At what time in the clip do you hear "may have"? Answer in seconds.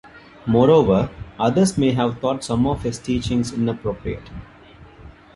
1.77-2.17